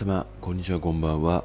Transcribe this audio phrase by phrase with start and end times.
[0.00, 1.44] 様、こんにちは、こんばんは。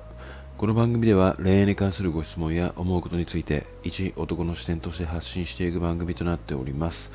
[0.57, 7.12] この番組では恋愛に関するご質問や思うことについて、一男の視点として発信していく番組となっております。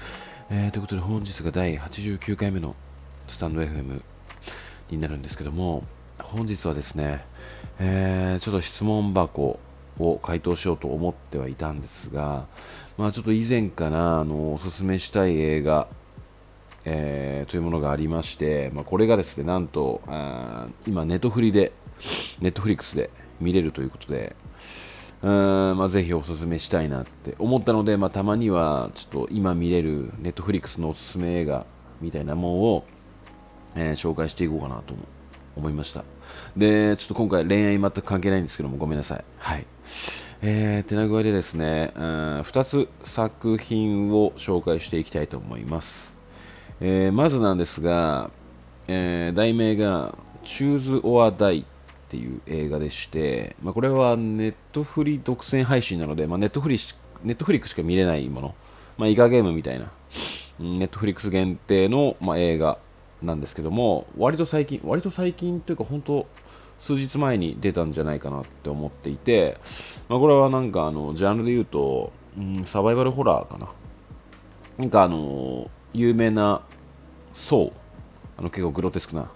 [0.51, 2.77] えーということで本日が第89回目の
[3.27, 4.03] スタンド FM
[4.91, 5.83] になるんですけども、
[6.19, 7.25] 本日はですね、
[7.79, 9.59] えーちょっと質問箱
[9.99, 12.49] を回答しようと思ってはいたんですが、
[12.99, 15.89] まあちょっと以前からあのおすすめしたい映画、
[16.85, 21.73] えーというものがありまして、まあ、これがですね、なんと、あ今、ネットフリで、
[22.41, 24.35] ネットフリックスで見れるということで、
[25.23, 31.67] うーんまあ、ぜひおすすめしたいなって思ったので、まあ、たまにはちょっと今見れるネットフリックスのおすすめ映画
[32.01, 32.85] みたいなものを、
[33.77, 34.95] えー紹介していこうかなと
[35.57, 36.05] 思いました。
[36.57, 39.25] で、ちょっと今回恋愛全く関係ないんですけども、ごめんなさい。
[39.39, 39.67] はい。
[40.43, 42.03] えー、てな具合でですね、うん
[42.41, 46.10] 2つ作品を紹介していきたいと思います。
[46.81, 48.31] えーまずなんですが、
[48.89, 51.67] えー題名が Choose or Die っ
[52.11, 56.79] ていう映画でして、まあ、これはネットフリ独占配信なので、まあ、ネットフリ
[57.23, 58.55] ネットフリックしか見れないもの、
[58.99, 59.93] まあ、イカゲームみたいな、
[60.59, 62.79] ネットフリックス限定の、まあ、映画
[63.23, 66.27] なんですけども、割と最近、割と最近というか、本当、
[66.81, 69.59] 数日前に出たんじゃないかなって思っていて、
[70.09, 73.69] まあ、これはなんかあのジャンルで言うと、うん、サバイバルホラーかな。
[74.79, 76.63] なんかあの有名な
[77.35, 77.81] ソウ
[78.39, 79.31] あの結構グロテスクな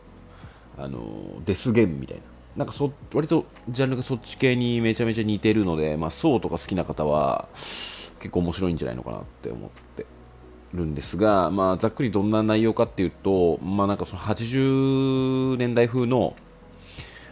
[0.79, 1.03] あの
[1.45, 2.23] デスゲームみたいな。
[2.57, 7.49] なんかそ割とジャンルがそっち系にめちゃめちゃ似てるので、まあ、ソウとか好きな方は
[8.21, 10.07] 結構面白いんじゃないのかなって思って
[10.73, 16.37] るんですが、まあ、ざっくりどんな内容かっていうと、まあ、なんかその80年代風の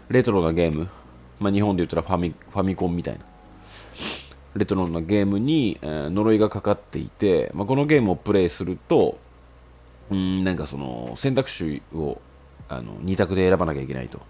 [0.08, 0.88] レトロなゲーム、
[1.38, 3.31] まあ、日本で言ったらファミファミコンみたいな。
[4.54, 9.18] レトロなゲームに、え呪いがかかっていて、まあ、このゲームをプレイすると
[10.10, 12.20] うんなんかその選択肢を
[12.68, 14.20] あの2択で選ばなきゃいけないと。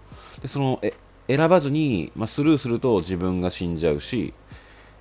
[0.41, 0.93] でそのえ
[1.27, 4.33] 選ばずに、まあ、スルーすると自分が死んじゃうし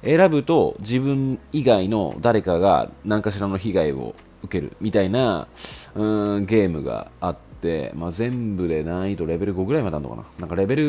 [0.05, 5.49] 選ぶと自分以外の誰かが何かしらの被害を受けるみたいな
[5.95, 10.25] うーんゲームがあって、まあ、全部で難易度レベル5ぐらいまであるのかな。
[10.41, 10.85] なんかレベル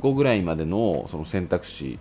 [0.00, 1.98] 5ぐらいまでのその選択肢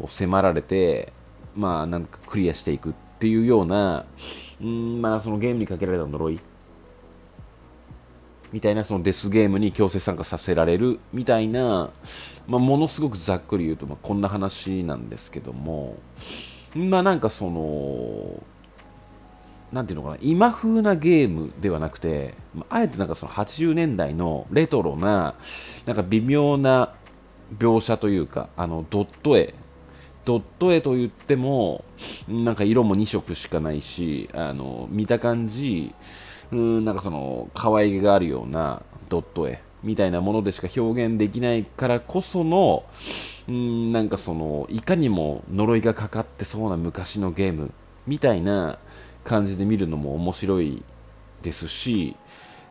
[0.00, 1.12] を迫られて、
[1.54, 4.04] まあ、なんかクリアしていくっていうような、
[4.60, 6.40] うんまあ、そのゲームにかけられた呪い。
[8.52, 11.00] みたいなそのデスゲームに強制参加させられる。
[11.12, 11.90] みたいな、
[12.46, 15.96] まあ、ものすごくざっくり言うと、まあ、こんな話なんですけども、
[16.74, 18.42] まあなんかその、
[19.72, 25.34] なんていうのかな、今風なゲームではなくて、まああえてなんかその80年代のレトロな、
[25.86, 26.94] なんか微妙な
[27.58, 29.54] 描写というか、あのドット絵、
[30.26, 31.84] ドット絵と言っても、
[32.28, 35.94] なんか色も2色しかないし、あの見た感じ、
[36.52, 42.84] うんなんかその可愛げがあるようなドット絵みたいなものでしか表現できないからこその、
[43.48, 47.72] うんなんかそのいかにも呪いがかかってそうな昔のゲーム
[48.06, 48.80] みたいな
[49.24, 50.82] 感じで見るのも面白い
[51.42, 52.16] ですし、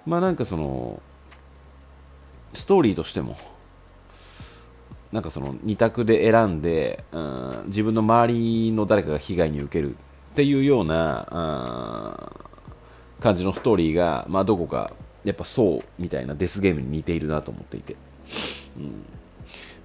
[0.06, 1.02] まあなんかその
[2.54, 3.38] ストーリーとしても
[5.16, 9.98] なんかその2択で選んで、うん、自分の周りの誰かが被害に受けるっ
[10.36, 12.46] ていうような、うん
[13.26, 14.92] 感じのストーリーが、まあ、どこか
[15.24, 17.96] やっぱそうみたいなデスゲームに似ているなと思っていて、
[18.78, 19.06] うん、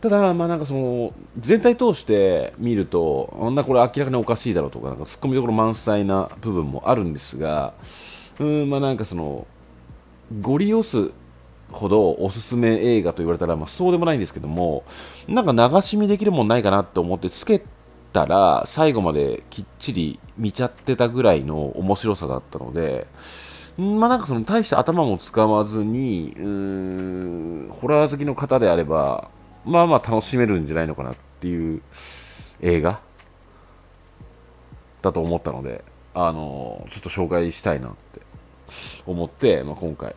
[0.00, 7.72] ただ、まあなんかその全体通して見るとあんなこれ明らかにおかしいだろうとかなんか突っ込みどころ満載な部分もあるんですが
[8.38, 9.46] うんまあなんかその
[10.42, 11.12] ゴリ押す
[11.72, 14.84] ほどおすすめ映画と言われたら、まあ、そうでもないんですけども
[15.28, 17.62] なんか流し見できるもんないかなと思ってつけ
[18.12, 23.06] たら最後まできっちり見ちゃってたぐらいの面白さだったので
[23.78, 29.31] まあなんかその大して頭も使わずにうーんホラー好きの方であれば
[29.64, 31.82] まあまあ楽しめるんじゃないのかなっていう
[32.60, 33.00] 映画
[35.02, 38.20] だと思ったのであのちょっと紹介したいなって
[39.06, 40.14] 思って、まあ、今回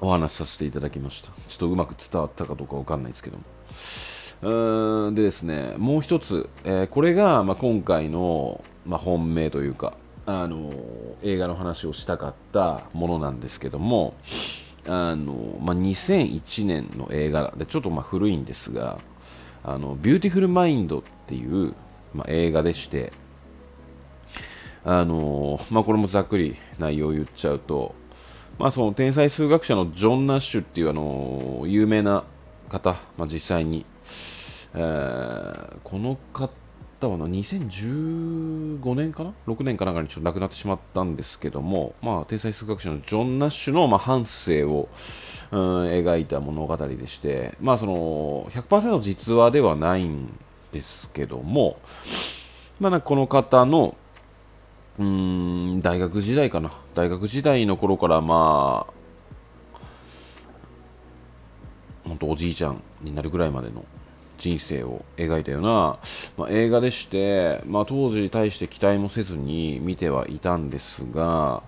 [0.00, 1.28] お話しさせていただきました。
[1.48, 3.44] ちょっとうまく伝わったかどうかわかんないですけども。
[4.42, 9.92] うんでですねもう一つ、えーこれが、まあ、今回の、まあ、本命というか、
[10.24, 10.72] あの
[11.22, 14.14] 映画の話をしたかったものなんですけども
[14.86, 18.98] あの、まあ、2001年の映画でちょっとま古いんですが
[19.62, 21.74] 「あのビューティフル・マインド」っていう、
[22.14, 23.12] ま、映画でして
[24.84, 27.94] あのま、これもざっくり内容を言っちゃうと、
[28.60, 32.24] まあ、その天才数学者のジョン・ナッシュっていうあの有名な
[32.68, 33.86] 方、まあ、実際に、
[34.74, 36.50] えーこの方っ
[37.00, 44.88] たわな2015年かな？6年かなんかにちょっと亡くなってしまったんですけども、まあ、天才数学者のジョン・ナッシュの、まあ、半生を、
[45.50, 50.38] うん、描いた物語でして、まあ、その100%実話ではないん
[50.72, 51.80] ですけども、
[52.78, 53.96] まあ、この方の
[54.98, 56.72] うん大学時代かな。
[56.94, 59.00] 大学時代の頃からまあ
[62.06, 63.84] 本当おじいちゃんになるぐらいまでの
[64.38, 65.98] 人生を描いたような、
[66.36, 71.62] まあ、映画でして、まあ、当時に対して期待もせずに見てはいたんですが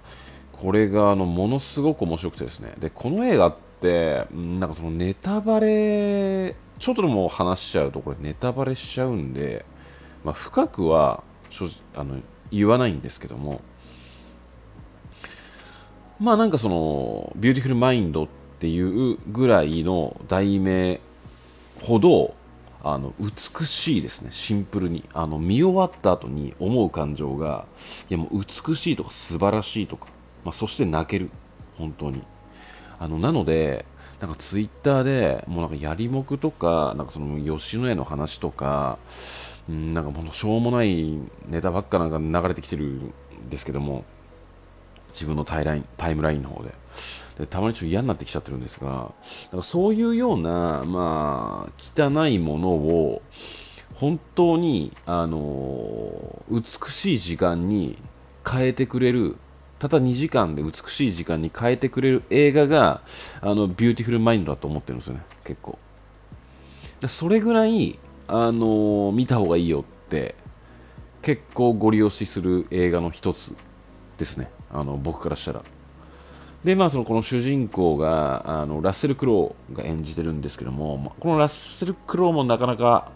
[0.52, 2.74] これがあのものすごく面白くてですね。
[2.78, 9.64] でこの映画ってなんかそのネタバレちょっとでも話しちゃうとこれネタバレしちゃうんで、
[10.24, 12.16] まあ、深くは正直あの
[12.52, 13.60] 言わないんですけども
[16.20, 18.28] まあなんかそのビューティフルマインドっ
[18.60, 21.00] ていうぐらいの題名
[21.80, 22.34] ほど
[22.84, 25.04] あの美しいですね、シンプルに。
[25.14, 27.64] あの見終わった後に思う感情が、
[28.10, 30.08] いやもう美しいとか素晴らしいとか、
[30.44, 31.30] まあ、そして泣ける、
[31.78, 32.22] 本当に。
[32.98, 33.84] あのなので、
[34.22, 38.98] なんかツイッターでもうなんかやりもくとか、なんかその吉野家の話とか、
[39.68, 43.12] うん、なんかもうしょうもないネタばっかなんか流れてきてるん
[43.50, 44.04] ですけども、
[45.12, 46.72] 自分のタイラインタイムラインの方で。
[47.36, 49.12] でたまにちょっと嫌になってきちゃってるんですが、
[49.50, 53.22] だかそういうような、まあ、汚いものを、
[53.94, 57.98] 本当に、あの美しい時間に
[58.48, 59.36] 変えてくれる、
[59.82, 63.00] ただ2時間で美しい時間に変えてくれる映画が、
[63.40, 65.76] あの、ビューティフルマインドだと思ってるんですよね、結構。
[67.08, 67.98] それぐらい、
[68.28, 70.36] あの見た方がいいよって、
[71.20, 73.56] 結構ゴリ押しする映画の一つ
[74.18, 75.64] ですね、あの僕からしたら。
[76.62, 83.10] で、まあ、そのこの主人公があのラッセル・クロウが演じてるんですけども、このラッセル・クロウもなかなか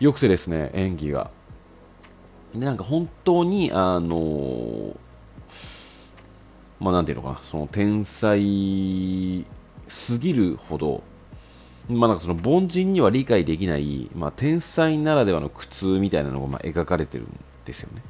[0.00, 1.30] 良くてですね、演技が。
[2.56, 4.96] で、なんか本当に、あの
[6.80, 9.44] まあ、なんていうのかな、その天才
[9.88, 11.02] すぎるほど、
[11.88, 18.02] まあ、なんかその凡人には理解できない、まあ、天才ならではの苦痛みたいなのがまあ描かれてるんですよね。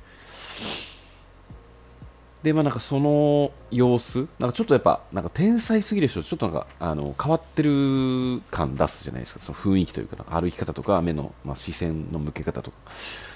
[2.43, 12.77] で、まあなんかその様子、なんかちょっとやっぱ、なんか天才すぎる人、ちょっとなんかあの変わってる感出すじゃないですか、その雰囲気というか、歩き方とか、目の、まあ、視線の向け方とか、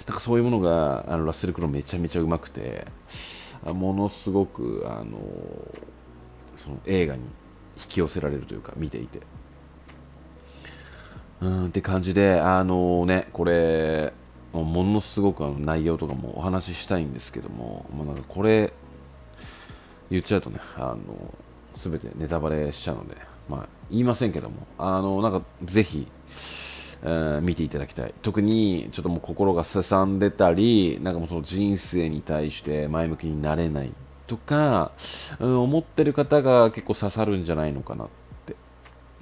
[0.06, 2.86] なんかそういうものが、あのラッセル・クロウめちゃめちゃうまくて、
[3.64, 5.18] ものすごく、あの
[6.56, 7.22] その映画に
[7.76, 9.20] 引き寄せられるというか、見ていて。
[11.40, 14.12] うんって感じで、あのね、これ、
[14.52, 18.72] ものすごくあの内容とかもお話ししたいんですけども、まあ、なんかこれ、
[20.10, 20.98] 言っちゃうとね、あの、
[21.76, 23.16] すべてネタバレしちゃうので、
[23.48, 26.06] まあ、言いませんけども、あの、なんか、ぜひ、
[27.02, 28.14] えー、見ていただきたい。
[28.22, 33.92] 特に、ちょっともう心がすさんでたり、なんかもうその人生に対して前向きになれない
[34.26, 34.92] とか、
[35.38, 38.08] うん、思ってる方が結構刺さるんじゃないのかなっ
[38.46, 38.56] て。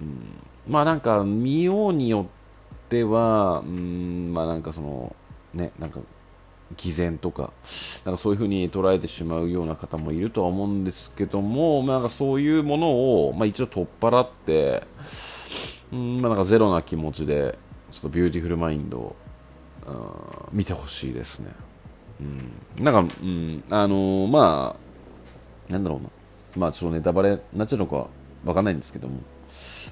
[0.02, 5.14] うん、まあなんか、見ようによっては、うん、まあなんかその、
[5.54, 6.00] ね、なんか
[6.76, 7.52] 偽善とか、
[8.04, 12.90] なんかそういうふうに捉えてしまうような方もいるとは思うんですけども、まあ、なんかそういうもの
[13.26, 14.86] を、まあ、一応取っ払って、
[15.92, 17.58] うんまあ、なんかゼロな気持ちで、
[17.92, 19.16] ちょっとビューティフルマインドを
[20.52, 21.50] 見てほしいですね。
[22.20, 24.76] うん、なんか、うん、あのー、ま
[25.68, 26.08] あ、なんだろうな、
[26.56, 28.08] まあ、ちょっとネタバレになっちゃうのか
[28.44, 29.20] わかんないんですけども、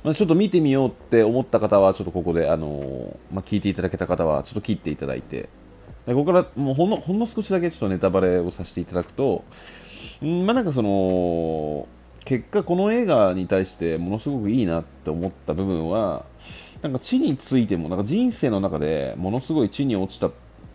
[0.03, 5.49] まあ、ちょっと見てみようって思った方は、ちょっとここで、あのー、まあ、聞いていただけた方は、ちょっと切っていただいて、
[6.07, 9.45] でここからもうほんのほんの少しだけちょっとネタバレをさせていただくと、
[10.25, 11.89] んまあ、なんかその
[12.27, 16.27] 結果この映画に対してものすごくいいなって思った部分は
[16.83, 20.31] なんか地についてもなんか人生の中でものすごい地に落ちた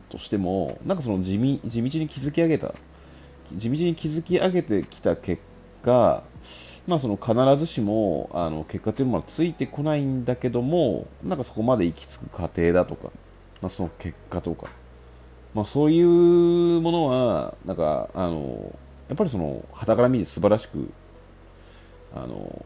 [0.10, 2.74] としてもなんかその地味地道に築き上げた
[3.56, 5.42] 地道に築き上げてきた結
[5.84, 6.24] 果
[6.88, 13.12] まあ、その必ずしもあの結果というものはついてこないんだけどもなんかそこまで行き着く過程だとか、
[13.62, 14.68] まあ、その結果とか
[15.54, 18.74] まあ、そういうものはなんかあの
[19.10, 20.90] やっぱりその傍から見て素晴らしく
[22.14, 22.66] あの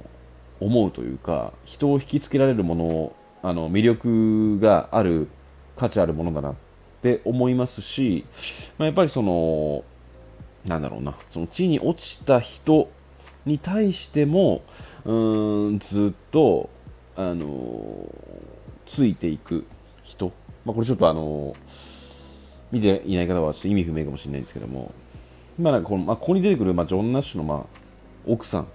[0.59, 5.27] 思うというか人を引きつけられるものをあの魅力がある
[5.75, 6.55] 価値あるものだなっ
[7.01, 8.25] て思いますし、
[8.77, 9.83] まあ、やっぱりその
[10.65, 12.89] なんだろうなその地に落ちた人
[13.45, 14.63] に対しても
[15.03, 16.69] うんずっと
[17.15, 18.09] あの
[18.87, 19.65] ついていく
[20.03, 20.31] 人、
[20.65, 21.55] まあ、これちょっとあの
[22.71, 24.91] 見ていない方はちょっと意味不明かもしれないんですけども、
[25.59, 27.65] まあ、なんかこのまあ、ここに出てくる、まあ、ジョン・ナッシュの、まあ、
[28.25, 28.67] 奥さん。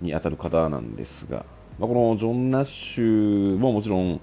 [0.00, 1.44] にあたる方なんですが、
[1.78, 4.20] まあ、このジョン・ナッシュももちろん、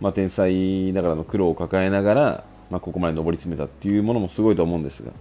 [0.00, 5.12] まあ、天才ながらの苦労を抱えながら、まあ、ここまで上り詰めたっていうものもすごいと思うんですが、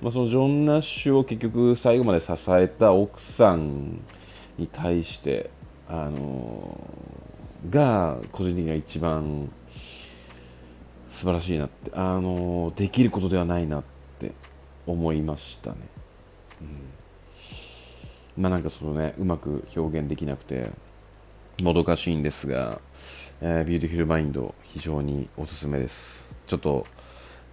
[0.00, 4.00] まあ、そのジョン・ナッシュを結局最後まで支えた奥さん
[4.58, 5.50] に対して
[5.88, 6.78] あの
[7.70, 9.50] が個人的には一番
[11.08, 13.84] 素晴らしいなってあのできることではないなっ
[14.18, 14.32] て
[14.86, 15.76] 思いましたね、
[16.60, 16.68] うん、
[18.36, 20.70] まあなんかそのねうまく表現できなくて
[21.60, 22.80] もどかしいんですが、
[23.40, 26.86] えー、ビューティフルマインド非常におすすめですちょっと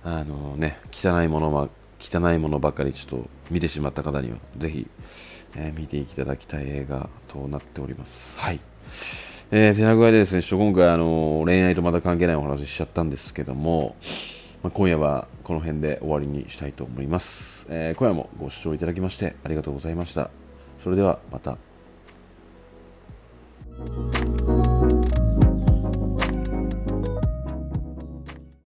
[0.04, 1.70] あのね汚いものは
[2.00, 4.88] 汚いものばかりちょっと見てしまった方にはぜひ
[5.56, 8.38] えー、見ていただきたい映画となっております。
[8.38, 8.60] はい。
[9.52, 13.96] えー、手な具合でですね、今回あの恋愛とまた関係ないお話しちゃったんですけども、
[14.64, 20.41] まあ、今夜はこの辺で終わりにしたいと思います、えー、今夜もご視聴いただきましてありがとうございました。
[20.82, 21.60] それではまた。